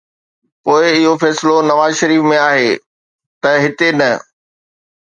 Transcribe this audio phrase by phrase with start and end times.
[0.63, 2.69] پوءِ اهو فيصلو نواز شريف ۾ آهي
[3.41, 4.11] ته هتي نه.